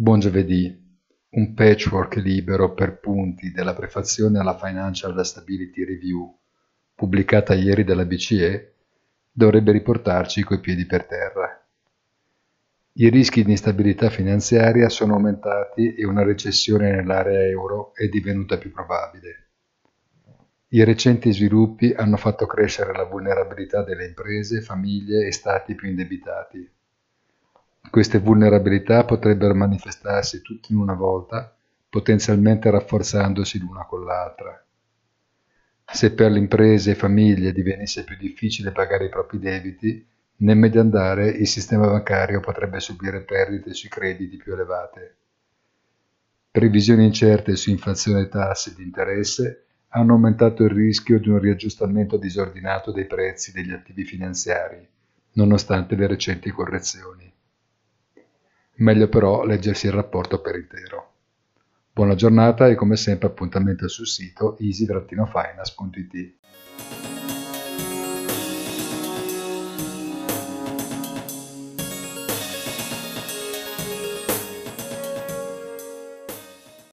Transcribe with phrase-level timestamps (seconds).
[0.00, 0.80] Buon giovedì.
[1.30, 6.38] Un patchwork libero per punti della prefazione alla Financial Stability Review,
[6.94, 8.74] pubblicata ieri dalla BCE,
[9.32, 11.66] dovrebbe riportarci coi piedi per terra.
[12.92, 18.70] I rischi di instabilità finanziaria sono aumentati e una recessione nell'area euro è divenuta più
[18.70, 19.48] probabile.
[20.68, 26.70] I recenti sviluppi hanno fatto crescere la vulnerabilità delle imprese, famiglie e stati più indebitati.
[27.90, 31.54] Queste vulnerabilità potrebbero manifestarsi tutte in una volta,
[31.88, 34.62] potenzialmente rafforzandosi l'una con l'altra.
[35.90, 40.06] Se per le imprese e famiglie divenisse più difficile pagare i propri debiti,
[40.40, 45.16] nel medio andare il sistema bancario potrebbe subire perdite sui crediti più elevate.
[46.50, 52.18] Previsioni incerte su inflazione e tassi di interesse hanno aumentato il rischio di un riaggiustamento
[52.18, 54.86] disordinato dei prezzi degli attivi finanziari,
[55.32, 57.32] nonostante le recenti correzioni.
[58.78, 61.12] Meglio però leggersi il rapporto per intero.
[61.92, 66.34] Buona giornata e come sempre appuntamento sul sito easy-finance.it.